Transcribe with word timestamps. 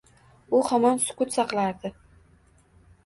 U 0.59 0.61
hamon 0.69 0.97
sukut 1.03 1.37
saklardi 1.37 1.93